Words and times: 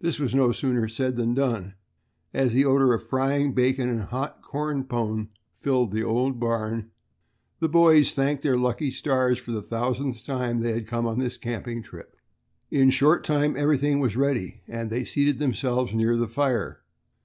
This 0.00 0.18
was 0.18 0.34
no 0.34 0.50
sooner 0.50 0.88
said 0.88 1.14
than 1.14 1.32
done, 1.32 1.74
and 2.32 2.46
as 2.46 2.54
the 2.54 2.64
odor 2.64 2.92
of 2.92 3.04
frying 3.06 3.52
bacon 3.54 3.88
and 3.88 4.02
hot 4.02 4.42
"corn 4.42 4.82
pone" 4.82 5.28
filled 5.54 5.92
the 5.92 6.02
old 6.02 6.40
barn, 6.40 6.90
the 7.60 7.68
boys 7.68 8.10
thanked 8.10 8.42
their 8.42 8.58
lucky 8.58 8.90
stars 8.90 9.38
for 9.38 9.52
the 9.52 9.62
thousandth 9.62 10.26
time 10.26 10.58
that 10.58 10.64
they 10.64 10.72
had 10.72 10.88
come 10.88 11.06
on 11.06 11.20
this 11.20 11.36
camping 11.38 11.84
trip. 11.84 12.16
In 12.72 12.88
a 12.88 12.90
short 12.90 13.22
time 13.22 13.56
everything 13.56 14.00
was 14.00 14.16
ready, 14.16 14.62
and 14.66 14.90
they 14.90 15.04
seated 15.04 15.38
themselves 15.38 15.94
near 15.94 16.16
the 16.16 16.26
fire. 16.26 16.80